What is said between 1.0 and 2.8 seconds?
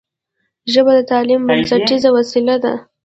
تعلیم بنسټیزه وسیله ده